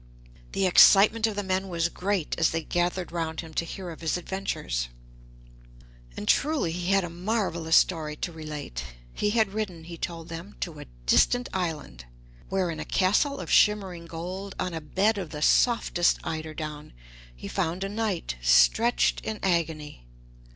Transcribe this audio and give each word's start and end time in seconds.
The 0.53 0.65
excitement 0.65 1.27
of 1.27 1.35
the 1.35 1.43
men 1.43 1.67
was 1.67 1.87
great 1.87 2.33
as 2.39 2.49
they 2.49 2.63
gathered 2.63 3.11
round 3.11 3.41
him 3.41 3.53
to 3.53 3.63
hear 3.63 3.91
of 3.91 4.01
his 4.01 4.17
adventures. 4.17 4.87
And 6.17 6.27
truly 6.27 6.71
he 6.71 6.91
had 6.91 7.03
a 7.03 7.09
marvellous 7.11 7.75
story 7.75 8.15
to 8.15 8.31
relate. 8.31 8.83
He 9.13 9.29
had 9.29 9.53
ridden, 9.53 9.83
he 9.83 9.99
told 9.99 10.27
them, 10.27 10.55
to 10.61 10.79
a 10.79 10.85
distant 11.05 11.49
island, 11.53 12.05
where 12.49 12.71
in 12.71 12.79
a 12.79 12.83
castle 12.83 13.39
of 13.39 13.51
shimmering 13.51 14.07
gold, 14.07 14.55
on 14.59 14.73
a 14.73 14.81
bed 14.81 15.19
of 15.19 15.29
the 15.29 15.43
softest 15.43 16.17
eiderdown, 16.23 16.93
he 17.35 17.47
found 17.47 17.83
a 17.83 17.87
knight 17.87 18.37
stretched 18.41 19.21
in 19.23 19.37
agony. 19.43 20.07